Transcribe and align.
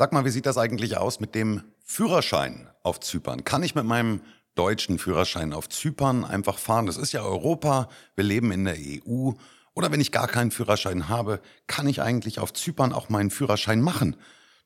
Sag 0.00 0.14
mal, 0.14 0.24
wie 0.24 0.30
sieht 0.30 0.46
das 0.46 0.56
eigentlich 0.56 0.96
aus 0.96 1.20
mit 1.20 1.34
dem 1.34 1.62
Führerschein 1.84 2.70
auf 2.82 3.00
Zypern? 3.00 3.44
Kann 3.44 3.62
ich 3.62 3.74
mit 3.74 3.84
meinem 3.84 4.22
deutschen 4.54 4.98
Führerschein 4.98 5.52
auf 5.52 5.68
Zypern 5.68 6.24
einfach 6.24 6.56
fahren? 6.56 6.86
Das 6.86 6.96
ist 6.96 7.12
ja 7.12 7.20
Europa, 7.20 7.90
wir 8.14 8.24
leben 8.24 8.50
in 8.50 8.64
der 8.64 8.76
EU. 8.78 9.32
Oder 9.74 9.92
wenn 9.92 10.00
ich 10.00 10.10
gar 10.10 10.26
keinen 10.26 10.52
Führerschein 10.52 11.10
habe, 11.10 11.42
kann 11.66 11.86
ich 11.86 12.00
eigentlich 12.00 12.38
auf 12.38 12.54
Zypern 12.54 12.94
auch 12.94 13.10
meinen 13.10 13.28
Führerschein 13.28 13.82
machen? 13.82 14.16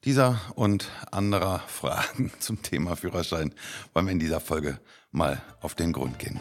Dieser 0.04 0.38
und 0.54 0.88
anderer 1.10 1.64
Fragen 1.66 2.30
zum 2.38 2.62
Thema 2.62 2.94
Führerschein 2.94 3.52
wollen 3.92 4.06
wir 4.06 4.12
in 4.12 4.20
dieser 4.20 4.38
Folge 4.38 4.78
mal 5.10 5.42
auf 5.60 5.74
den 5.74 5.92
Grund 5.92 6.20
gehen. 6.20 6.38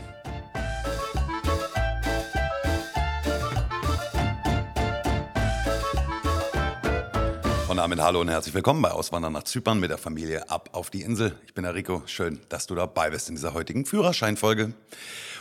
Und 7.73 7.77
damit 7.77 7.99
hallo 7.99 8.21
und 8.21 8.29
herzlich 8.29 8.53
willkommen 8.53 8.83
bei 8.83 8.91
Auswandern 8.91 9.33
nach 9.33 9.45
Zypern 9.45 9.79
mit 9.79 9.89
der 9.89 9.97
Familie 9.97 10.47
ab 10.47 10.69
auf 10.73 10.91
die 10.91 11.01
Insel. 11.01 11.35
Ich 11.47 11.55
bin 11.55 11.63
der 11.63 11.73
Rico. 11.73 12.03
Schön, 12.05 12.39
dass 12.49 12.67
du 12.67 12.75
dabei 12.75 13.09
bist 13.09 13.29
in 13.29 13.35
dieser 13.35 13.55
heutigen 13.55 13.87
Führerscheinfolge. 13.87 14.75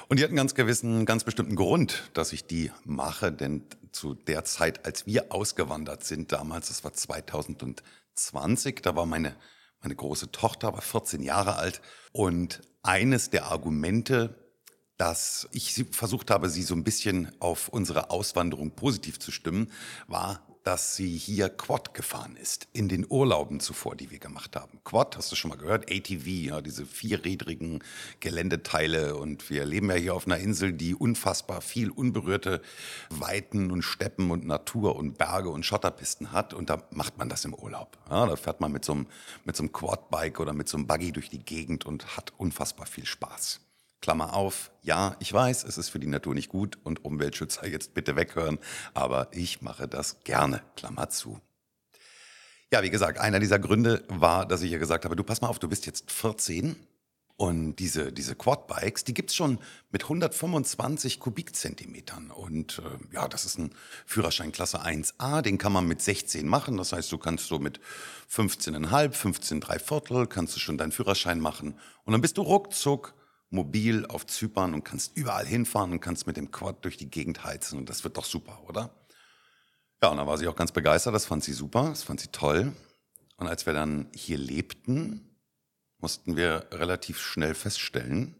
Und 0.08 0.18
die 0.18 0.22
hat 0.22 0.30
einen 0.30 0.38
ganz 0.38 0.54
gewissen, 0.54 1.04
ganz 1.04 1.24
bestimmten 1.24 1.56
Grund, 1.56 2.04
dass 2.14 2.32
ich 2.32 2.46
die 2.46 2.70
mache, 2.86 3.32
denn 3.32 3.66
zu 3.90 4.14
der 4.14 4.44
Zeit, 4.44 4.86
als 4.86 5.04
wir 5.04 5.30
ausgewandert 5.30 6.04
sind, 6.04 6.32
damals, 6.32 6.68
das 6.68 6.84
war 6.84 6.94
2020, 6.94 8.80
da 8.80 8.96
war 8.96 9.04
meine, 9.04 9.36
meine 9.82 9.94
große 9.94 10.32
Tochter, 10.32 10.72
war 10.72 10.80
14 10.80 11.22
Jahre 11.22 11.56
alt 11.56 11.82
und 12.12 12.62
eines 12.82 13.28
der 13.28 13.48
Argumente, 13.48 14.42
dass 14.96 15.48
ich 15.52 15.84
versucht 15.90 16.30
habe, 16.30 16.48
sie 16.48 16.62
so 16.62 16.74
ein 16.74 16.82
bisschen 16.82 17.30
auf 17.40 17.68
unsere 17.68 18.08
Auswanderung 18.08 18.70
positiv 18.70 19.20
zu 19.20 19.32
stimmen, 19.32 19.70
war, 20.06 20.40
dass 20.64 20.96
sie 20.96 21.16
hier 21.16 21.48
Quad 21.48 21.94
gefahren 21.94 22.36
ist, 22.36 22.68
in 22.72 22.88
den 22.88 23.06
Urlauben 23.08 23.60
zuvor, 23.60 23.96
die 23.96 24.10
wir 24.10 24.18
gemacht 24.18 24.56
haben. 24.56 24.78
Quad, 24.84 25.16
hast 25.16 25.32
du 25.32 25.36
schon 25.36 25.48
mal 25.50 25.58
gehört? 25.58 25.90
ATV, 25.90 26.26
ja, 26.26 26.60
diese 26.60 26.86
vierrädrigen 26.86 27.82
Geländeteile. 28.20 29.16
Und 29.16 29.50
wir 29.50 29.64
leben 29.64 29.90
ja 29.90 29.96
hier 29.96 30.14
auf 30.14 30.26
einer 30.26 30.38
Insel, 30.38 30.72
die 30.72 30.94
unfassbar 30.94 31.60
viel 31.60 31.90
unberührte 31.90 32.62
Weiten 33.10 33.70
und 33.70 33.82
Steppen 33.82 34.30
und 34.30 34.46
Natur 34.46 34.96
und 34.96 35.18
Berge 35.18 35.50
und 35.50 35.64
Schotterpisten 35.64 36.32
hat. 36.32 36.54
Und 36.54 36.70
da 36.70 36.82
macht 36.90 37.18
man 37.18 37.28
das 37.28 37.44
im 37.44 37.54
Urlaub. 37.54 37.98
Ja, 38.08 38.26
da 38.26 38.36
fährt 38.36 38.60
man 38.60 38.72
mit 38.72 38.84
so 38.84 38.92
einem, 38.92 39.06
mit 39.44 39.56
so 39.56 39.62
einem 39.62 39.72
Quad-Bike 39.72 40.40
oder 40.40 40.52
mit 40.52 40.68
so 40.68 40.76
einem 40.76 40.86
Buggy 40.86 41.12
durch 41.12 41.30
die 41.30 41.44
Gegend 41.44 41.86
und 41.86 42.16
hat 42.16 42.32
unfassbar 42.38 42.86
viel 42.86 43.06
Spaß. 43.06 43.60
Klammer 44.02 44.34
auf, 44.34 44.72
ja, 44.82 45.16
ich 45.20 45.32
weiß, 45.32 45.64
es 45.64 45.78
ist 45.78 45.88
für 45.88 46.00
die 46.00 46.08
Natur 46.08 46.34
nicht 46.34 46.50
gut 46.50 46.76
und 46.82 47.04
Umweltschützer 47.04 47.66
jetzt 47.66 47.94
bitte 47.94 48.16
weghören, 48.16 48.58
aber 48.92 49.28
ich 49.30 49.62
mache 49.62 49.88
das 49.88 50.20
gerne, 50.24 50.62
Klammer 50.76 51.08
zu. 51.08 51.40
Ja, 52.72 52.82
wie 52.82 52.90
gesagt, 52.90 53.18
einer 53.18 53.38
dieser 53.38 53.58
Gründe 53.58 54.02
war, 54.08 54.44
dass 54.44 54.62
ich 54.62 54.72
ja 54.72 54.78
gesagt 54.78 55.04
habe, 55.04 55.14
du 55.14 55.22
pass 55.22 55.40
mal 55.40 55.48
auf, 55.48 55.58
du 55.58 55.68
bist 55.68 55.86
jetzt 55.86 56.10
14 56.10 56.76
und 57.36 57.76
diese, 57.76 58.12
diese 58.12 58.34
Quadbikes, 58.34 59.04
die 59.04 59.14
gibt's 59.14 59.34
schon 59.34 59.58
mit 59.90 60.04
125 60.04 61.20
Kubikzentimetern. 61.20 62.30
Und 62.30 62.78
äh, 62.78 63.14
ja, 63.14 63.28
das 63.28 63.44
ist 63.44 63.58
ein 63.58 63.74
Führerschein 64.06 64.52
Klasse 64.52 64.84
1a, 64.84 65.42
den 65.42 65.58
kann 65.58 65.72
man 65.72 65.86
mit 65.86 66.02
16 66.02 66.46
machen. 66.46 66.76
Das 66.76 66.92
heißt, 66.92 67.10
du 67.12 67.18
kannst 67.18 67.46
so 67.46 67.58
mit 67.58 67.80
15,5, 68.30 69.12
15 69.12 69.60
3 69.60 69.78
Viertel, 69.78 70.26
kannst 70.26 70.56
du 70.56 70.60
schon 70.60 70.78
deinen 70.78 70.92
Führerschein 70.92 71.40
machen. 71.40 71.74
Und 72.04 72.12
dann 72.12 72.20
bist 72.20 72.38
du 72.38 72.42
ruckzuck 72.42 73.14
mobil 73.52 74.06
auf 74.06 74.26
Zypern 74.26 74.74
und 74.74 74.82
kannst 74.84 75.16
überall 75.16 75.46
hinfahren 75.46 75.92
und 75.92 76.00
kannst 76.00 76.26
mit 76.26 76.36
dem 76.36 76.50
Quad 76.50 76.84
durch 76.84 76.96
die 76.96 77.10
Gegend 77.10 77.44
heizen 77.44 77.78
und 77.78 77.88
das 77.88 78.02
wird 78.02 78.16
doch 78.16 78.24
super, 78.24 78.62
oder? 78.66 78.90
Ja, 80.02 80.08
und 80.08 80.16
da 80.16 80.26
war 80.26 80.38
sie 80.38 80.48
auch 80.48 80.56
ganz 80.56 80.72
begeistert, 80.72 81.14
das 81.14 81.26
fand 81.26 81.44
sie 81.44 81.52
super, 81.52 81.90
das 81.90 82.02
fand 82.02 82.20
sie 82.20 82.28
toll. 82.28 82.72
Und 83.36 83.46
als 83.46 83.66
wir 83.66 83.72
dann 83.72 84.08
hier 84.14 84.38
lebten, 84.38 85.38
mussten 85.98 86.36
wir 86.36 86.66
relativ 86.72 87.20
schnell 87.20 87.54
feststellen, 87.54 88.34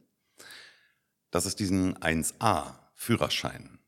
dass 1.30 1.44
es 1.44 1.56
diesen 1.56 1.96
1a 1.98 2.74
Führerschein, 2.94 3.78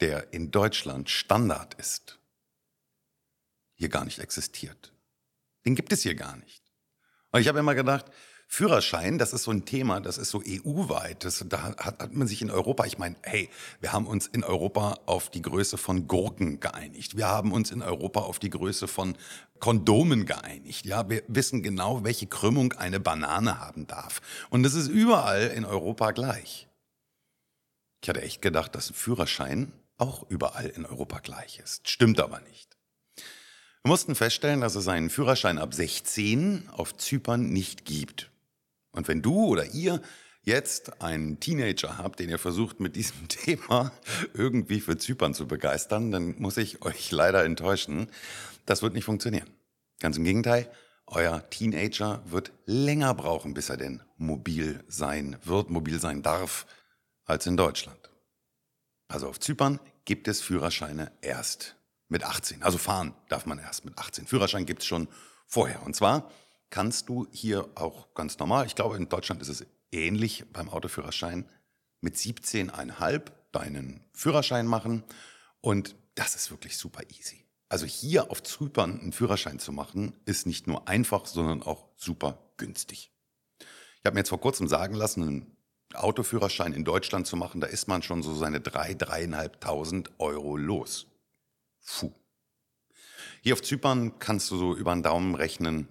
der 0.00 0.32
in 0.32 0.50
Deutschland 0.50 1.10
Standard 1.10 1.74
ist, 1.74 2.18
hier 3.74 3.88
gar 3.88 4.04
nicht 4.04 4.20
existiert. 4.20 4.92
Den 5.64 5.74
gibt 5.74 5.92
es 5.92 6.02
hier 6.02 6.14
gar 6.14 6.36
nicht. 6.36 6.62
Und 7.32 7.40
ich 7.40 7.48
habe 7.48 7.58
immer 7.58 7.74
gedacht, 7.74 8.06
Führerschein, 8.46 9.18
das 9.18 9.32
ist 9.32 9.44
so 9.44 9.50
ein 9.50 9.64
Thema, 9.64 10.00
das 10.00 10.18
ist 10.18 10.30
so 10.30 10.42
EU-weit. 10.46 11.24
Das, 11.24 11.44
da 11.48 11.62
hat, 11.62 11.84
hat 11.84 12.14
man 12.14 12.28
sich 12.28 12.40
in 12.42 12.50
Europa, 12.50 12.84
ich 12.84 12.98
meine, 12.98 13.16
hey, 13.22 13.48
wir 13.80 13.92
haben 13.92 14.06
uns 14.06 14.26
in 14.26 14.44
Europa 14.44 14.98
auf 15.06 15.30
die 15.30 15.42
Größe 15.42 15.76
von 15.76 16.06
Gurken 16.06 16.60
geeinigt. 16.60 17.16
Wir 17.16 17.28
haben 17.28 17.52
uns 17.52 17.70
in 17.70 17.82
Europa 17.82 18.20
auf 18.20 18.38
die 18.38 18.50
Größe 18.50 18.86
von 18.86 19.16
Kondomen 19.58 20.26
geeinigt. 20.26 20.86
Ja, 20.86 21.08
wir 21.08 21.22
wissen 21.26 21.62
genau, 21.62 22.04
welche 22.04 22.26
Krümmung 22.26 22.74
eine 22.74 23.00
Banane 23.00 23.58
haben 23.58 23.86
darf. 23.86 24.20
Und 24.50 24.64
es 24.64 24.74
ist 24.74 24.88
überall 24.88 25.48
in 25.48 25.64
Europa 25.64 26.12
gleich. 26.12 26.68
Ich 28.02 28.08
hatte 28.08 28.22
echt 28.22 28.42
gedacht, 28.42 28.74
dass 28.74 28.90
ein 28.90 28.94
Führerschein 28.94 29.72
auch 29.96 30.28
überall 30.28 30.66
in 30.66 30.84
Europa 30.84 31.20
gleich 31.20 31.58
ist. 31.58 31.88
Stimmt 31.88 32.20
aber 32.20 32.40
nicht. 32.40 32.76
Wir 33.82 33.90
mussten 33.90 34.14
feststellen, 34.14 34.60
dass 34.60 34.76
es 34.76 34.88
einen 34.88 35.10
Führerschein 35.10 35.58
ab 35.58 35.74
16 35.74 36.68
auf 36.70 36.96
Zypern 36.96 37.50
nicht 37.50 37.84
gibt. 37.84 38.30
Und 38.94 39.08
wenn 39.08 39.22
du 39.22 39.46
oder 39.46 39.66
ihr 39.66 40.00
jetzt 40.42 41.02
einen 41.02 41.40
Teenager 41.40 41.98
habt, 41.98 42.20
den 42.20 42.28
ihr 42.30 42.38
versucht 42.38 42.80
mit 42.80 42.96
diesem 42.96 43.28
Thema 43.28 43.92
irgendwie 44.34 44.80
für 44.80 44.96
Zypern 44.96 45.34
zu 45.34 45.46
begeistern, 45.46 46.10
dann 46.10 46.36
muss 46.38 46.56
ich 46.56 46.82
euch 46.82 47.10
leider 47.10 47.44
enttäuschen. 47.44 48.08
Das 48.66 48.82
wird 48.82 48.94
nicht 48.94 49.04
funktionieren. 49.04 49.50
Ganz 50.00 50.16
im 50.16 50.24
Gegenteil, 50.24 50.70
euer 51.06 51.48
Teenager 51.50 52.22
wird 52.26 52.52
länger 52.66 53.14
brauchen, 53.14 53.54
bis 53.54 53.68
er 53.68 53.76
denn 53.76 54.02
mobil 54.16 54.82
sein 54.88 55.36
wird, 55.44 55.70
mobil 55.70 56.00
sein 56.00 56.22
darf, 56.22 56.66
als 57.24 57.46
in 57.46 57.56
Deutschland. 57.56 58.10
Also 59.08 59.28
auf 59.28 59.40
Zypern 59.40 59.80
gibt 60.04 60.28
es 60.28 60.40
Führerscheine 60.40 61.12
erst 61.20 61.76
mit 62.08 62.24
18. 62.24 62.62
Also 62.62 62.78
fahren 62.78 63.14
darf 63.28 63.46
man 63.46 63.58
erst 63.58 63.84
mit 63.84 63.98
18. 63.98 64.26
Führerschein 64.26 64.66
gibt 64.66 64.82
es 64.82 64.86
schon 64.86 65.08
vorher. 65.46 65.82
Und 65.82 65.94
zwar 65.94 66.30
kannst 66.74 67.08
du 67.08 67.28
hier 67.30 67.68
auch 67.76 68.12
ganz 68.14 68.36
normal, 68.40 68.66
ich 68.66 68.74
glaube 68.74 68.96
in 68.96 69.08
Deutschland 69.08 69.40
ist 69.40 69.48
es 69.48 69.64
ähnlich 69.92 70.44
beim 70.52 70.68
Autoführerschein, 70.68 71.48
mit 72.00 72.16
17,5 72.16 73.22
deinen 73.52 74.04
Führerschein 74.12 74.66
machen 74.66 75.04
und 75.60 75.94
das 76.16 76.34
ist 76.34 76.50
wirklich 76.50 76.76
super 76.76 77.02
easy. 77.16 77.44
Also 77.68 77.86
hier 77.86 78.28
auf 78.32 78.42
Zypern 78.42 78.98
einen 78.98 79.12
Führerschein 79.12 79.60
zu 79.60 79.70
machen, 79.70 80.16
ist 80.24 80.48
nicht 80.48 80.66
nur 80.66 80.88
einfach, 80.88 81.26
sondern 81.26 81.62
auch 81.62 81.86
super 81.94 82.40
günstig. 82.56 83.12
Ich 83.60 84.04
habe 84.04 84.14
mir 84.14 84.22
jetzt 84.22 84.30
vor 84.30 84.40
kurzem 84.40 84.66
sagen 84.66 84.96
lassen, 84.96 85.22
einen 85.22 85.56
Autoführerschein 85.94 86.72
in 86.72 86.82
Deutschland 86.82 87.28
zu 87.28 87.36
machen, 87.36 87.60
da 87.60 87.68
ist 87.68 87.86
man 87.86 88.02
schon 88.02 88.24
so 88.24 88.34
seine 88.34 88.58
3.000, 88.58 88.96
3.500 88.96 90.08
Euro 90.18 90.56
los. 90.56 91.06
Puh. 91.86 92.10
Hier 93.42 93.52
auf 93.52 93.62
Zypern 93.62 94.18
kannst 94.18 94.50
du 94.50 94.56
so 94.56 94.74
über 94.74 94.92
den 94.92 95.04
Daumen 95.04 95.36
rechnen, 95.36 95.86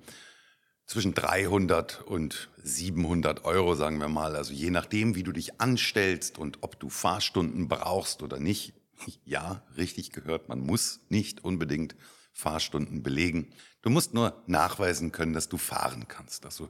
zwischen 0.86 1.14
300 1.14 2.02
und 2.02 2.50
700 2.62 3.46
Euro, 3.46 3.76
sagen 3.76 4.00
wir 4.00 4.10
mal. 4.10 4.36
Also 4.36 4.54
je 4.54 4.70
nachdem, 4.70 5.16
wie 5.16 5.24
du 5.24 5.32
dich 5.32 5.60
anstellst 5.62 6.38
und 6.38 6.60
ob 6.62 6.80
du 6.80 6.90
Fahrstunden 6.90 7.68
brauchst 7.68 8.24
oder 8.24 8.40
nicht. 8.40 8.74
Ja, 9.26 9.64
richtig 9.76 10.12
gehört, 10.12 10.48
man 10.48 10.62
muss 10.62 11.02
nicht 11.10 11.44
unbedingt 11.44 11.96
Fahrstunden 12.32 13.04
belegen. 13.04 13.52
Du 13.82 13.90
musst 13.90 14.14
nur 14.14 14.42
nachweisen 14.48 15.12
können, 15.12 15.34
dass 15.34 15.50
du 15.50 15.58
fahren 15.58 16.08
kannst. 16.08 16.46
Also 16.46 16.70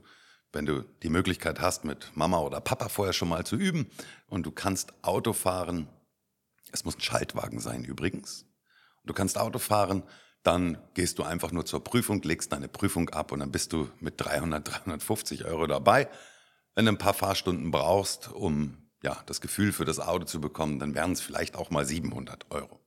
wenn 0.52 0.66
du 0.66 0.82
die 1.02 1.10
Möglichkeit 1.10 1.60
hast, 1.60 1.84
mit 1.84 2.10
Mama 2.14 2.40
oder 2.40 2.60
Papa 2.60 2.88
vorher 2.88 3.12
schon 3.12 3.28
mal 3.28 3.44
zu 3.44 3.56
üben 3.56 3.90
und 4.26 4.46
du 4.46 4.50
kannst 4.50 4.94
Auto 5.02 5.32
fahren, 5.32 5.88
es 6.72 6.84
muss 6.84 6.96
ein 6.96 7.02
Schaltwagen 7.02 7.60
sein 7.60 7.84
übrigens, 7.84 8.46
du 9.04 9.14
kannst 9.14 9.38
Auto 9.38 9.58
fahren 9.58 10.02
dann 10.44 10.78
gehst 10.92 11.18
du 11.18 11.22
einfach 11.22 11.52
nur 11.52 11.64
zur 11.64 11.82
Prüfung, 11.82 12.22
legst 12.22 12.52
deine 12.52 12.68
Prüfung 12.68 13.08
ab 13.08 13.32
und 13.32 13.40
dann 13.40 13.50
bist 13.50 13.72
du 13.72 13.88
mit 13.98 14.14
300, 14.18 14.68
350 14.68 15.46
Euro 15.46 15.66
dabei. 15.66 16.08
Wenn 16.74 16.84
du 16.84 16.92
ein 16.92 16.98
paar 16.98 17.14
Fahrstunden 17.14 17.70
brauchst, 17.70 18.30
um 18.30 18.76
ja, 19.02 19.22
das 19.26 19.40
Gefühl 19.40 19.72
für 19.72 19.86
das 19.86 20.00
Auto 20.00 20.26
zu 20.26 20.40
bekommen, 20.40 20.78
dann 20.78 20.94
wären 20.94 21.12
es 21.12 21.22
vielleicht 21.22 21.56
auch 21.56 21.70
mal 21.70 21.86
700 21.86 22.50
Euro. 22.50 22.78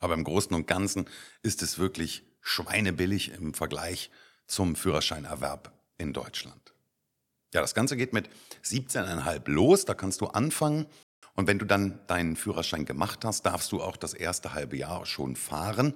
Aber 0.00 0.14
im 0.14 0.24
Großen 0.24 0.54
und 0.54 0.66
Ganzen 0.66 1.06
ist 1.42 1.62
es 1.62 1.78
wirklich 1.78 2.24
schweinebillig 2.40 3.32
im 3.32 3.54
Vergleich 3.54 4.10
zum 4.46 4.74
Führerscheinerwerb 4.74 5.72
in 5.98 6.12
Deutschland. 6.12 6.74
Ja, 7.54 7.60
das 7.60 7.74
Ganze 7.74 7.96
geht 7.96 8.12
mit 8.12 8.28
17,5 8.64 9.48
los, 9.50 9.84
da 9.84 9.94
kannst 9.94 10.20
du 10.20 10.26
anfangen. 10.26 10.86
Und 11.34 11.46
wenn 11.46 11.60
du 11.60 11.64
dann 11.64 12.00
deinen 12.08 12.34
Führerschein 12.34 12.84
gemacht 12.84 13.24
hast, 13.24 13.46
darfst 13.46 13.70
du 13.70 13.80
auch 13.80 13.96
das 13.96 14.14
erste 14.14 14.52
halbe 14.52 14.76
Jahr 14.76 15.06
schon 15.06 15.36
fahren 15.36 15.94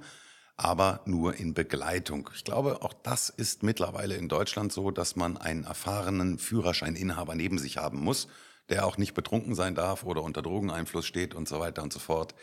aber 0.56 1.00
nur 1.06 1.34
in 1.36 1.54
Begleitung. 1.54 2.30
Ich 2.34 2.44
glaube, 2.44 2.82
auch 2.82 2.92
das 2.92 3.30
ist 3.30 3.62
mittlerweile 3.62 4.16
in 4.16 4.28
Deutschland 4.28 4.72
so, 4.72 4.90
dass 4.90 5.16
man 5.16 5.36
einen 5.36 5.64
erfahrenen 5.64 6.38
Führerscheininhaber 6.38 7.34
neben 7.34 7.58
sich 7.58 7.78
haben 7.78 8.00
muss, 8.00 8.28
der 8.68 8.86
auch 8.86 8.96
nicht 8.96 9.14
betrunken 9.14 9.54
sein 9.54 9.74
darf 9.74 10.04
oder 10.04 10.22
unter 10.22 10.42
Drogeneinfluss 10.42 11.06
steht 11.06 11.34
und 11.34 11.48
so 11.48 11.58
weiter 11.60 11.82
und 11.82 11.92
so 11.92 11.98
fort. 11.98 12.34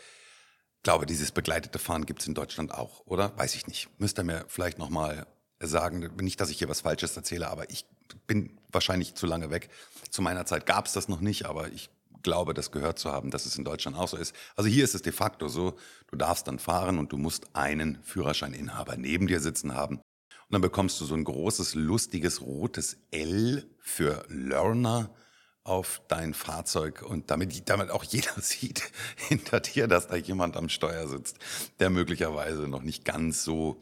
Ich 0.76 0.82
glaube, 0.82 1.06
dieses 1.06 1.30
begleitete 1.30 1.78
Fahren 1.78 2.06
gibt 2.06 2.20
es 2.20 2.26
in 2.26 2.34
Deutschland 2.34 2.72
auch, 2.72 3.06
oder? 3.06 3.36
Weiß 3.36 3.54
ich 3.54 3.66
nicht. 3.66 3.88
Müsst 3.98 4.18
ihr 4.18 4.24
mir 4.24 4.44
vielleicht 4.48 4.78
nochmal 4.78 5.26
sagen, 5.60 6.10
nicht, 6.20 6.40
dass 6.40 6.50
ich 6.50 6.58
hier 6.58 6.68
was 6.68 6.80
Falsches 6.80 7.16
erzähle, 7.16 7.48
aber 7.48 7.68
ich 7.70 7.84
bin 8.26 8.58
wahrscheinlich 8.72 9.14
zu 9.14 9.26
lange 9.26 9.50
weg. 9.50 9.68
Zu 10.08 10.22
meiner 10.22 10.46
Zeit 10.46 10.66
gab 10.66 10.86
es 10.86 10.92
das 10.92 11.08
noch 11.08 11.20
nicht, 11.20 11.46
aber 11.46 11.68
ich 11.68 11.90
glaube, 12.22 12.54
das 12.54 12.70
gehört 12.70 12.98
zu 12.98 13.10
haben, 13.10 13.30
dass 13.30 13.46
es 13.46 13.56
in 13.56 13.64
Deutschland 13.64 13.96
auch 13.96 14.08
so 14.08 14.16
ist. 14.16 14.34
Also 14.56 14.68
hier 14.68 14.84
ist 14.84 14.94
es 14.94 15.02
de 15.02 15.12
facto 15.12 15.48
so, 15.48 15.76
du 16.08 16.16
darfst 16.16 16.46
dann 16.46 16.58
fahren 16.58 16.98
und 16.98 17.12
du 17.12 17.16
musst 17.16 17.54
einen 17.54 18.02
Führerscheininhaber 18.02 18.96
neben 18.96 19.26
dir 19.26 19.40
sitzen 19.40 19.74
haben. 19.74 19.96
Und 19.96 20.54
dann 20.54 20.62
bekommst 20.62 21.00
du 21.00 21.04
so 21.04 21.14
ein 21.14 21.24
großes, 21.24 21.74
lustiges, 21.74 22.42
rotes 22.42 22.96
L 23.10 23.66
für 23.78 24.24
Learner 24.28 25.14
auf 25.62 26.02
dein 26.08 26.34
Fahrzeug 26.34 27.02
und 27.02 27.30
damit, 27.30 27.68
damit 27.68 27.90
auch 27.90 28.04
jeder 28.04 28.32
sieht 28.40 28.90
hinter 29.16 29.60
dir, 29.60 29.86
dass 29.86 30.08
da 30.08 30.16
jemand 30.16 30.56
am 30.56 30.68
Steuer 30.68 31.06
sitzt, 31.06 31.38
der 31.78 31.90
möglicherweise 31.90 32.62
noch 32.62 32.82
nicht 32.82 33.04
ganz 33.04 33.44
so, 33.44 33.80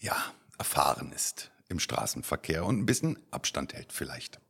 ja, 0.00 0.16
erfahren 0.58 1.12
ist 1.12 1.50
im 1.68 1.80
Straßenverkehr 1.80 2.64
und 2.64 2.78
ein 2.78 2.86
bisschen 2.86 3.18
Abstand 3.30 3.74
hält 3.74 3.92
vielleicht. 3.92 4.40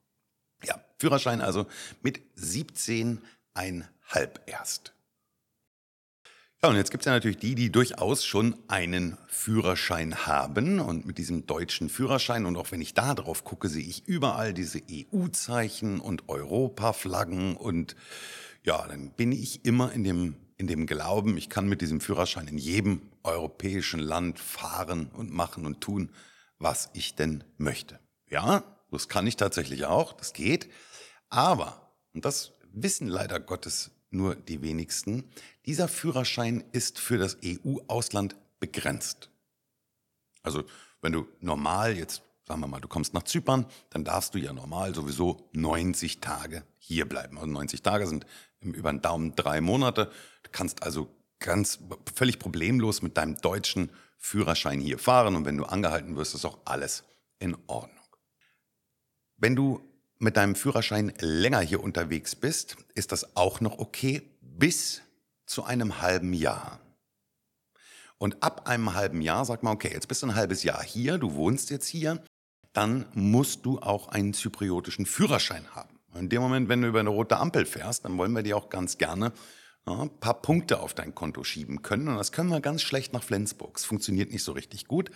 Ja, 0.64 0.80
Führerschein 0.98 1.40
also 1.40 1.66
mit 2.02 2.20
17,5 2.36 3.20
erst. 4.46 4.96
Ja, 6.62 6.70
und 6.70 6.76
jetzt 6.76 6.90
gibt 6.90 7.02
es 7.02 7.06
ja 7.06 7.12
natürlich 7.12 7.36
die, 7.36 7.54
die 7.54 7.70
durchaus 7.70 8.24
schon 8.24 8.56
einen 8.66 9.18
Führerschein 9.28 10.26
haben. 10.26 10.80
Und 10.80 11.04
mit 11.04 11.18
diesem 11.18 11.46
deutschen 11.46 11.90
Führerschein, 11.90 12.46
und 12.46 12.56
auch 12.56 12.72
wenn 12.72 12.80
ich 12.80 12.94
da 12.94 13.14
drauf 13.14 13.44
gucke, 13.44 13.68
sehe 13.68 13.86
ich 13.86 14.08
überall 14.08 14.54
diese 14.54 14.80
EU-Zeichen 14.90 16.00
und 16.00 16.28
Europaflaggen. 16.28 17.56
Und 17.56 17.94
ja, 18.64 18.86
dann 18.88 19.10
bin 19.10 19.32
ich 19.32 19.66
immer 19.66 19.92
in 19.92 20.02
dem, 20.02 20.36
in 20.56 20.66
dem 20.66 20.86
Glauben, 20.86 21.36
ich 21.36 21.50
kann 21.50 21.68
mit 21.68 21.82
diesem 21.82 22.00
Führerschein 22.00 22.48
in 22.48 22.58
jedem 22.58 23.02
europäischen 23.22 24.00
Land 24.00 24.40
fahren 24.40 25.10
und 25.12 25.30
machen 25.30 25.66
und 25.66 25.82
tun, 25.82 26.10
was 26.58 26.88
ich 26.94 27.14
denn 27.14 27.44
möchte. 27.58 28.00
Ja, 28.30 28.64
das 28.90 29.08
kann 29.08 29.26
ich 29.26 29.36
tatsächlich 29.36 29.84
auch, 29.84 30.12
das 30.12 30.32
geht. 30.32 30.70
Aber, 31.28 31.90
und 32.14 32.24
das 32.24 32.52
wissen 32.72 33.08
leider 33.08 33.40
Gottes 33.40 33.90
nur 34.10 34.34
die 34.34 34.62
wenigsten, 34.62 35.24
dieser 35.66 35.88
Führerschein 35.88 36.64
ist 36.72 36.98
für 36.98 37.18
das 37.18 37.38
EU-Ausland 37.44 38.36
begrenzt. 38.60 39.30
Also 40.42 40.64
wenn 41.02 41.12
du 41.12 41.26
normal 41.40 41.96
jetzt, 41.96 42.22
sagen 42.46 42.60
wir 42.60 42.68
mal, 42.68 42.80
du 42.80 42.88
kommst 42.88 43.14
nach 43.14 43.24
Zypern, 43.24 43.66
dann 43.90 44.04
darfst 44.04 44.34
du 44.34 44.38
ja 44.38 44.52
normal 44.52 44.94
sowieso 44.94 45.48
90 45.52 46.20
Tage 46.20 46.64
hier 46.78 47.08
bleiben. 47.08 47.36
Also 47.38 47.50
90 47.50 47.82
Tage 47.82 48.06
sind 48.06 48.26
über 48.60 48.92
den 48.92 49.02
Daumen 49.02 49.34
drei 49.34 49.60
Monate. 49.60 50.10
Du 50.42 50.50
kannst 50.52 50.82
also 50.82 51.08
ganz 51.38 51.80
völlig 52.14 52.38
problemlos 52.38 53.02
mit 53.02 53.16
deinem 53.16 53.36
deutschen 53.36 53.90
Führerschein 54.18 54.80
hier 54.80 54.98
fahren 54.98 55.36
und 55.36 55.44
wenn 55.44 55.56
du 55.56 55.64
angehalten 55.64 56.16
wirst, 56.16 56.34
ist 56.34 56.44
auch 56.44 56.58
alles 56.64 57.04
in 57.38 57.56
Ordnung. 57.66 57.95
Wenn 59.38 59.54
du 59.54 59.82
mit 60.18 60.36
deinem 60.36 60.54
Führerschein 60.54 61.12
länger 61.18 61.60
hier 61.60 61.82
unterwegs 61.82 62.34
bist, 62.34 62.76
ist 62.94 63.12
das 63.12 63.36
auch 63.36 63.60
noch 63.60 63.78
okay 63.78 64.22
bis 64.40 65.02
zu 65.44 65.64
einem 65.64 66.00
halben 66.00 66.32
Jahr. 66.32 66.80
Und 68.18 68.42
ab 68.42 68.66
einem 68.66 68.94
halben 68.94 69.20
Jahr 69.20 69.44
sagt 69.44 69.62
man, 69.62 69.74
okay, 69.74 69.90
jetzt 69.92 70.08
bist 70.08 70.22
du 70.22 70.28
ein 70.28 70.34
halbes 70.34 70.62
Jahr 70.62 70.82
hier, 70.82 71.18
du 71.18 71.34
wohnst 71.34 71.68
jetzt 71.70 71.86
hier, 71.86 72.22
dann 72.72 73.06
musst 73.12 73.66
du 73.66 73.78
auch 73.78 74.08
einen 74.08 74.32
zypriotischen 74.32 75.04
Führerschein 75.04 75.66
haben. 75.74 75.98
In 76.14 76.30
dem 76.30 76.40
Moment, 76.40 76.70
wenn 76.70 76.80
du 76.80 76.88
über 76.88 77.00
eine 77.00 77.10
rote 77.10 77.36
Ampel 77.36 77.66
fährst, 77.66 78.06
dann 78.06 78.16
wollen 78.16 78.32
wir 78.32 78.42
dir 78.42 78.56
auch 78.56 78.70
ganz 78.70 78.96
gerne 78.96 79.32
ja, 79.86 80.00
ein 80.00 80.18
paar 80.18 80.40
Punkte 80.40 80.80
auf 80.80 80.94
dein 80.94 81.14
Konto 81.14 81.44
schieben 81.44 81.82
können. 81.82 82.08
Und 82.08 82.16
das 82.16 82.32
können 82.32 82.48
wir 82.48 82.60
ganz 82.60 82.80
schlecht 82.80 83.12
nach 83.12 83.22
Flensburg. 83.22 83.76
Es 83.76 83.84
funktioniert 83.84 84.32
nicht 84.32 84.42
so 84.42 84.52
richtig 84.52 84.86
gut. 84.86 85.10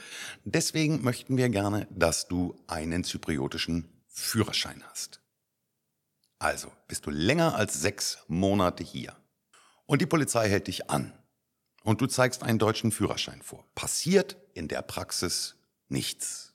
Deswegen 0.44 1.02
möchten 1.02 1.38
wir 1.38 1.48
gerne, 1.48 1.86
dass 1.90 2.28
du 2.28 2.54
einen 2.66 3.02
zypriotischen 3.02 3.88
Führerschein 4.10 4.84
hast. 4.88 5.20
Also 6.38 6.72
bist 6.88 7.06
du 7.06 7.10
länger 7.10 7.54
als 7.54 7.80
sechs 7.80 8.18
Monate 8.28 8.84
hier 8.84 9.16
und 9.86 10.00
die 10.02 10.06
Polizei 10.06 10.48
hält 10.48 10.66
dich 10.66 10.90
an 10.90 11.12
und 11.82 12.00
du 12.00 12.06
zeigst 12.06 12.42
einen 12.42 12.58
deutschen 12.58 12.92
Führerschein 12.92 13.42
vor. 13.42 13.64
Passiert 13.74 14.36
in 14.54 14.68
der 14.68 14.82
Praxis 14.82 15.56
nichts. 15.88 16.54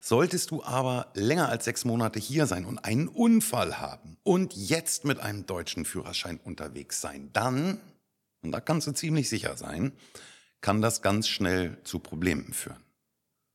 Solltest 0.00 0.50
du 0.50 0.62
aber 0.62 1.10
länger 1.14 1.48
als 1.48 1.64
sechs 1.64 1.84
Monate 1.86 2.18
hier 2.18 2.46
sein 2.46 2.66
und 2.66 2.78
einen 2.78 3.08
Unfall 3.08 3.78
haben 3.78 4.18
und 4.22 4.54
jetzt 4.54 5.04
mit 5.06 5.18
einem 5.18 5.46
deutschen 5.46 5.86
Führerschein 5.86 6.38
unterwegs 6.38 7.00
sein, 7.00 7.30
dann, 7.32 7.80
und 8.42 8.52
da 8.52 8.60
kannst 8.60 8.86
du 8.86 8.92
ziemlich 8.92 9.30
sicher 9.30 9.56
sein, 9.56 9.92
kann 10.60 10.82
das 10.82 11.00
ganz 11.00 11.26
schnell 11.26 11.78
zu 11.84 12.00
Problemen 12.00 12.52
führen. 12.52 12.84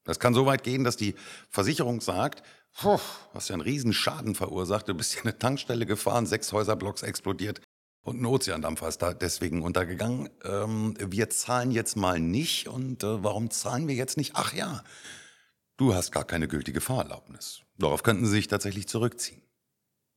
Das 0.09 0.19
kann 0.19 0.33
so 0.33 0.47
weit 0.47 0.63
gehen, 0.63 0.83
dass 0.83 0.97
die 0.97 1.13
Versicherung 1.49 2.01
sagt, 2.01 2.41
du 2.81 2.99
hast 3.33 3.49
ja 3.49 3.53
einen 3.53 3.61
riesen 3.61 3.93
Schaden 3.93 4.33
verursacht, 4.33 4.87
du 4.87 4.95
bist 4.95 5.13
hier 5.13 5.21
eine 5.21 5.37
Tankstelle 5.37 5.85
gefahren, 5.85 6.25
sechs 6.25 6.51
Häuserblocks 6.51 7.03
explodiert 7.03 7.61
und 8.01 8.19
ein 8.19 8.25
Ozeandampfer 8.25 8.87
ist 8.87 9.03
da 9.03 9.13
deswegen 9.13 9.61
untergegangen. 9.61 10.29
Ähm, 10.43 10.95
wir 10.99 11.29
zahlen 11.29 11.69
jetzt 11.69 11.95
mal 11.95 12.19
nicht 12.19 12.67
und 12.67 13.03
äh, 13.03 13.23
warum 13.23 13.51
zahlen 13.51 13.87
wir 13.87 13.93
jetzt 13.93 14.17
nicht? 14.17 14.31
Ach 14.33 14.51
ja, 14.51 14.83
du 15.77 15.93
hast 15.93 16.11
gar 16.11 16.25
keine 16.25 16.47
gültige 16.47 16.81
Fahrerlaubnis. 16.81 17.61
Darauf 17.77 18.01
könnten 18.01 18.25
sie 18.25 18.31
sich 18.31 18.47
tatsächlich 18.47 18.87
zurückziehen. 18.87 19.43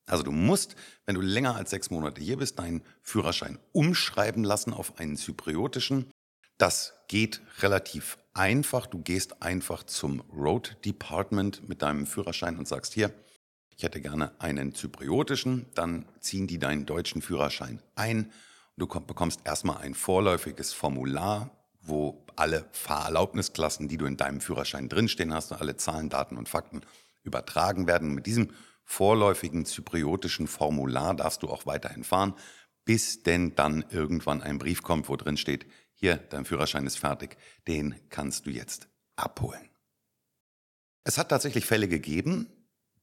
Also 0.07 0.23
du 0.23 0.33
musst, 0.33 0.75
wenn 1.05 1.17
du 1.17 1.21
länger 1.21 1.55
als 1.55 1.69
sechs 1.69 1.91
Monate 1.91 2.23
hier 2.23 2.39
bist, 2.39 2.59
deinen 2.59 2.83
Führerschein 3.03 3.59
umschreiben 3.73 4.43
lassen 4.43 4.73
auf 4.73 4.99
einen 4.99 5.19
zypriotischen. 5.19 6.11
Das 6.59 6.95
geht 7.09 7.41
relativ 7.61 8.19
einfach. 8.35 8.87
Du 8.87 8.99
gehst 8.99 9.43
einfach 9.43 9.83
zum 9.85 10.21
Road 10.33 10.77
Department 10.85 11.69
mit 11.69 11.83
deinem 11.83 12.07
Führerschein 12.07 12.57
und 12.57 12.69
sagst 12.69 12.95
hier, 12.95 13.13
ich 13.77 13.83
hätte 13.83 14.01
gerne 14.01 14.33
einen 14.39 14.75
zypriotischen, 14.75 15.67
dann 15.75 16.07
ziehen 16.21 16.47
die 16.47 16.59
deinen 16.59 16.87
deutschen 16.87 17.23
Führerschein 17.23 17.83
ein. 17.95 18.31
Du 18.77 18.87
bekommst 18.87 19.41
erstmal 19.45 19.79
ein 19.79 19.95
vorläufiges 19.95 20.73
Formular, 20.73 21.51
wo 21.81 22.25
alle 22.37 22.67
Fahrerlaubnisklassen, 22.73 23.89
die 23.89 23.97
du 23.97 24.07
in 24.07 24.17
deinem 24.17 24.41
Führerschein 24.41 24.89
drinstehen 24.89 25.35
hast, 25.35 25.53
alle 25.53 25.77
Zahlen, 25.77 26.09
Daten 26.09 26.37
und 26.37 26.49
Fakten 26.49 26.83
übertragen 27.25 27.87
werden. 27.87 28.15
Mit 28.15 28.27
diesem 28.27 28.51
vorläufigen 28.85 29.65
zypriotischen 29.65 30.47
Formular 30.47 31.15
darfst 31.15 31.43
du 31.43 31.49
auch 31.49 31.67
weiterhin 31.67 32.05
fahren, 32.05 32.35
bis 32.85 33.23
denn 33.23 33.55
dann 33.55 33.85
irgendwann 33.91 34.43
ein 34.43 34.59
Brief 34.59 34.83
kommt, 34.83 35.09
wo 35.09 35.17
drin 35.17 35.37
steht, 35.37 35.67
hier, 35.95 36.17
dein 36.17 36.45
Führerschein 36.45 36.87
ist 36.87 36.99
fertig, 36.99 37.37
den 37.69 37.95
kannst 38.09 38.47
du 38.47 38.51
jetzt 38.51 38.89
abholen. 39.17 39.69
Es 41.05 41.19
hat 41.19 41.29
tatsächlich 41.29 41.65
Fälle 41.67 41.89
gegeben, 41.89 42.49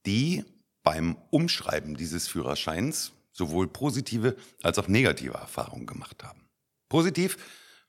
die 0.06 0.44
beim 0.84 1.18
Umschreiben 1.30 1.96
dieses 1.96 2.28
Führerscheins 2.28 3.14
sowohl 3.32 3.68
positive 3.68 4.36
als 4.64 4.80
auch 4.80 4.88
negative 4.88 5.34
Erfahrungen 5.34 5.86
gemacht 5.86 6.24
haben. 6.24 6.50
Positiv 6.90 7.38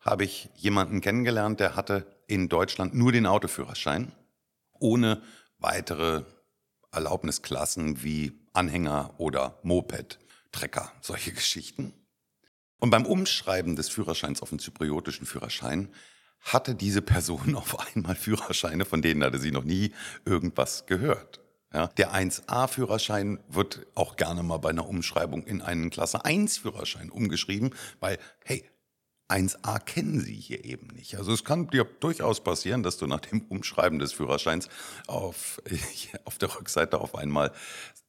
habe 0.00 0.25
ich 0.25 0.49
jemanden 0.55 1.00
kennengelernt, 1.00 1.61
der 1.61 1.76
hatte 1.76 2.07
in 2.26 2.49
Deutschland 2.49 2.95
nur 2.95 3.12
den 3.12 3.26
Autoführerschein, 3.26 4.12
ohne 4.79 5.23
weitere 5.59 6.25
Erlaubnisklassen 6.93 8.03
wie 8.03 8.33
Anhänger 8.53 9.15
oder 9.19 9.59
Moped, 9.62 10.19
Trecker, 10.52 10.92
solche 11.00 11.33
Geschichten. 11.33 11.95
Und 12.78 12.90
beim 12.90 13.07
Umschreiben 13.07 13.76
des 13.76 13.88
Führerscheins 13.88 14.42
auf 14.42 14.50
den 14.50 14.59
zypriotischen 14.59 15.26
Führerschein 15.26 15.92
hatte 16.40 16.75
diese 16.75 17.02
Person 17.02 17.54
auf 17.57 17.78
einmal 17.95 18.16
Führerscheine, 18.16 18.85
von 18.85 19.02
denen 19.02 19.23
hatte 19.23 19.38
sie 19.38 19.52
noch 19.52 19.64
nie 19.64 19.92
irgendwas 20.25 20.87
gehört. 20.87 21.40
Ja, 21.73 21.87
der 21.87 22.12
1A-Führerschein 22.12 23.38
wird 23.49 23.87
auch 23.95 24.16
gerne 24.16 24.42
mal 24.42 24.57
bei 24.57 24.71
einer 24.71 24.88
Umschreibung 24.88 25.45
in 25.45 25.62
einen 25.62 25.90
Klasse 25.90 26.25
1-Führerschein 26.25 27.11
umgeschrieben, 27.11 27.76
weil, 28.00 28.19
hey, 28.45 28.69
1a 29.28 29.78
kennen 29.78 30.19
sie 30.19 30.35
hier 30.35 30.64
eben 30.64 30.88
nicht. 30.88 31.16
Also 31.16 31.33
es 31.33 31.45
kann 31.45 31.69
dir 31.69 31.85
durchaus 31.85 32.42
passieren, 32.42 32.83
dass 32.83 32.97
du 32.97 33.07
nach 33.07 33.21
dem 33.21 33.42
Umschreiben 33.42 34.00
des 34.00 34.12
Führerscheins 34.12 34.69
auf, 35.07 35.62
auf 36.25 36.38
der 36.38 36.57
Rückseite 36.57 37.00
auf 37.00 37.14
einmal 37.14 37.52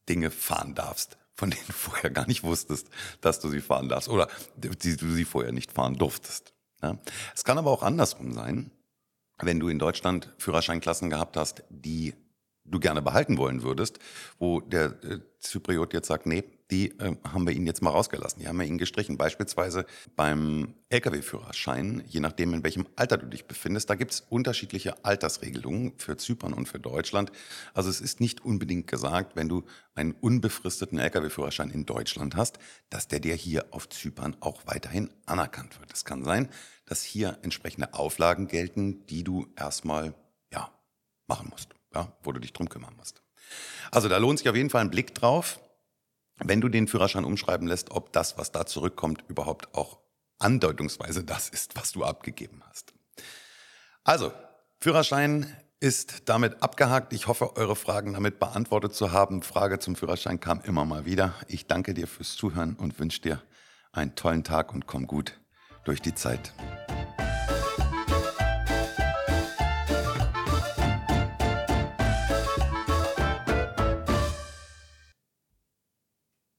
Dinge 0.10 0.32
fahren 0.32 0.74
darfst, 0.74 1.18
von 1.42 1.50
denen 1.50 1.66
du 1.66 1.74
vorher 1.74 2.12
gar 2.12 2.28
nicht 2.28 2.44
wusstest, 2.44 2.88
dass 3.20 3.40
du 3.40 3.50
sie 3.50 3.62
fahren 3.62 3.90
darfst 3.90 4.10
oder 4.10 4.28
die 4.56 4.96
du 4.96 5.10
sie 5.10 5.26
vorher 5.26 5.52
nicht 5.52 5.72
fahren 5.72 5.96
durftest. 5.96 6.54
Ja? 6.84 7.00
Es 7.34 7.44
kann 7.44 7.58
aber 7.58 7.72
auch 7.72 7.82
andersrum 7.82 8.32
sein, 8.32 8.70
wenn 9.40 9.60
du 9.60 9.68
in 9.68 9.80
Deutschland 9.80 10.32
Führerscheinklassen 10.38 11.10
gehabt 11.10 11.38
hast, 11.38 11.64
die 11.72 12.14
du 12.66 12.80
gerne 12.80 13.02
behalten 13.02 13.38
wollen 13.38 13.64
würdest, 13.64 14.00
wo 14.40 14.62
der 14.62 15.04
äh, 15.04 15.20
Zypriot 15.40 15.94
jetzt 15.94 16.08
sagt, 16.08 16.26
nee, 16.26 16.44
die 16.70 16.98
äh, 17.00 17.16
haben 17.24 17.46
wir 17.46 17.54
Ihnen 17.54 17.66
jetzt 17.66 17.82
mal 17.82 17.90
rausgelassen, 17.90 18.42
die 18.42 18.48
haben 18.48 18.58
wir 18.58 18.66
Ihnen 18.66 18.78
gestrichen. 18.78 19.18
Beispielsweise 19.18 19.86
beim 20.16 20.76
Lkw-Führerschein, 20.90 22.04
je 22.08 22.20
nachdem, 22.20 22.54
in 22.54 22.64
welchem 22.64 22.88
Alter 22.96 23.18
du 23.18 23.28
dich 23.28 23.46
befindest, 23.46 23.90
da 23.90 23.96
gibt 23.96 24.12
es 24.12 24.22
unterschiedliche 24.22 25.04
Altersregelungen 25.04 25.94
für 25.98 26.18
Zypern 26.18 26.54
und 26.54 26.68
für 26.68 26.80
Deutschland. 26.80 27.32
Also 27.74 27.90
es 27.90 28.00
ist 28.00 28.22
nicht 28.22 28.46
unbedingt 28.46 28.88
gesagt, 28.88 29.36
wenn 29.36 29.50
du 29.50 29.64
einen 29.96 30.14
unbefristeten 30.14 30.98
Lkw-Führerschein 31.00 31.72
in 31.72 31.86
Deutschland 31.86 32.36
hast, 32.36 32.60
dass 32.90 33.08
der 33.08 33.20
dir 33.20 33.36
hier 33.36 33.66
auf 33.72 33.90
Zypern 33.90 34.38
auch 34.40 34.66
weiterhin 34.66 35.10
anerkannt 35.26 35.80
wird. 35.80 35.92
Es 35.92 36.06
kann 36.06 36.24
sein, 36.24 36.48
dass 36.86 37.04
hier 37.04 37.38
entsprechende 37.42 37.94
Auflagen 37.94 38.48
gelten, 38.48 39.06
die 39.08 39.24
du 39.24 39.48
erstmal 39.58 40.14
ja, 40.54 40.72
machen 41.28 41.50
musst, 41.50 41.70
ja, 41.94 42.12
wo 42.24 42.32
du 42.32 42.40
dich 42.40 42.54
drum 42.54 42.70
kümmern 42.70 42.96
musst. 42.96 43.22
Also 43.92 44.10
da 44.10 44.18
lohnt 44.18 44.40
sich 44.40 44.50
auf 44.50 44.56
jeden 44.56 44.70
Fall 44.70 44.82
ein 44.82 44.92
Blick 44.92 45.14
drauf, 45.16 45.60
wenn 46.38 46.62
du 46.62 46.70
den 46.70 46.88
Führerschein 46.88 47.26
umschreiben 47.26 47.68
lässt, 47.68 47.92
ob 47.92 48.12
das, 48.14 48.38
was 48.38 48.52
da 48.52 48.66
zurückkommt, 48.66 49.24
überhaupt 49.28 49.76
auch 49.76 50.00
andeutungsweise 50.40 51.24
das 51.24 51.50
ist, 51.50 51.76
was 51.76 51.92
du 51.92 52.04
abgegeben 52.04 52.64
hast. 52.70 52.94
Also, 54.04 54.34
Führerschein 54.80 55.56
ist 55.80 56.30
damit 56.30 56.64
abgehakt. 56.64 57.14
Ich 57.14 57.28
hoffe, 57.28 57.56
eure 57.56 57.76
Fragen 57.76 58.14
damit 58.14 58.40
beantwortet 58.40 58.94
zu 58.94 59.12
haben. 59.12 59.42
Frage 59.44 59.80
zum 59.80 59.96
Führerschein 59.96 60.40
kam 60.40 60.62
immer 60.62 60.86
mal 60.86 61.06
wieder. 61.06 61.34
Ich 61.48 61.68
danke 61.68 61.94
dir 61.94 62.08
fürs 62.08 62.36
Zuhören 62.36 62.76
und 62.76 63.00
wünsche 63.00 63.22
dir 63.22 63.42
einen 63.92 64.16
tollen 64.16 64.44
Tag 64.44 64.74
und 64.74 64.88
komm 64.88 65.06
gut 65.08 65.40
durch 65.84 66.02
die 66.02 66.16
Zeit. 66.16 66.54